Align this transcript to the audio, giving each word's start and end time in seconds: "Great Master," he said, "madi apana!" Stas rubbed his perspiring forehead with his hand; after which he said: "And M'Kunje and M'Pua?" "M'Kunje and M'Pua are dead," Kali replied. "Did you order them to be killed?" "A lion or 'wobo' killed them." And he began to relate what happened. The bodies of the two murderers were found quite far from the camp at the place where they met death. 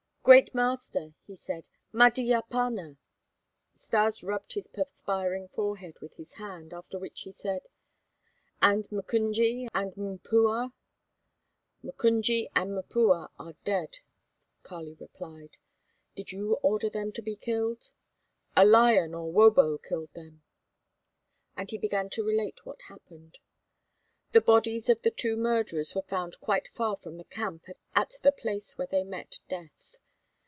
"Great 0.23 0.53
Master," 0.53 1.15
he 1.25 1.33
said, 1.33 1.67
"madi 1.91 2.27
apana!" 2.31 2.97
Stas 3.73 4.21
rubbed 4.21 4.53
his 4.53 4.67
perspiring 4.67 5.47
forehead 5.47 5.97
with 5.99 6.13
his 6.13 6.33
hand; 6.33 6.73
after 6.75 6.99
which 6.99 7.21
he 7.21 7.31
said: 7.31 7.63
"And 8.61 8.87
M'Kunje 8.91 9.67
and 9.73 9.97
M'Pua?" 9.97 10.73
"M'Kunje 11.83 12.49
and 12.55 12.75
M'Pua 12.77 13.31
are 13.39 13.55
dead," 13.65 13.97
Kali 14.61 14.93
replied. 14.93 15.57
"Did 16.15 16.31
you 16.31 16.53
order 16.61 16.91
them 16.91 17.11
to 17.13 17.23
be 17.23 17.35
killed?" 17.35 17.89
"A 18.55 18.63
lion 18.63 19.15
or 19.15 19.31
'wobo' 19.31 19.79
killed 19.79 20.13
them." 20.13 20.43
And 21.57 21.71
he 21.71 21.79
began 21.79 22.11
to 22.11 22.23
relate 22.23 22.63
what 22.63 22.83
happened. 22.89 23.39
The 24.33 24.41
bodies 24.41 24.87
of 24.87 25.01
the 25.01 25.09
two 25.09 25.35
murderers 25.35 25.95
were 25.95 26.01
found 26.03 26.39
quite 26.39 26.67
far 26.67 26.95
from 26.95 27.17
the 27.17 27.23
camp 27.23 27.65
at 27.95 28.13
the 28.21 28.31
place 28.31 28.77
where 28.77 28.87
they 28.87 29.03
met 29.03 29.39
death. 29.49 29.97